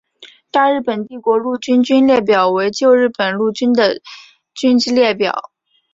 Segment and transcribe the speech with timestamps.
[0.49, 4.01] 大日本帝国陆军军列表为旧日本陆军的
[4.51, 5.51] 军之列表。